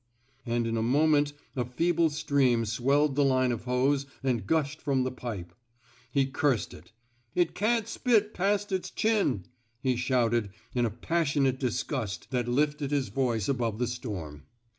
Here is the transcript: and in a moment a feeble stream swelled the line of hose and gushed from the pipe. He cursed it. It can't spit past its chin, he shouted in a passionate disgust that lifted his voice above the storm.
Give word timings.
and 0.47 0.65
in 0.65 0.77
a 0.77 0.81
moment 0.81 1.31
a 1.55 1.63
feeble 1.63 2.09
stream 2.09 2.65
swelled 2.65 3.13
the 3.15 3.23
line 3.23 3.51
of 3.51 3.65
hose 3.65 4.07
and 4.23 4.47
gushed 4.47 4.81
from 4.81 5.03
the 5.03 5.11
pipe. 5.11 5.53
He 6.11 6.25
cursed 6.25 6.73
it. 6.73 6.91
It 7.35 7.53
can't 7.53 7.87
spit 7.87 8.33
past 8.33 8.71
its 8.71 8.89
chin, 8.89 9.43
he 9.79 9.95
shouted 9.95 10.49
in 10.73 10.87
a 10.87 10.89
passionate 10.89 11.59
disgust 11.59 12.31
that 12.31 12.47
lifted 12.47 12.89
his 12.89 13.09
voice 13.09 13.47
above 13.47 13.77
the 13.77 13.85
storm. 13.85 14.45